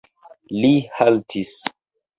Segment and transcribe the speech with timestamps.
[0.63, 1.57] Li haltis.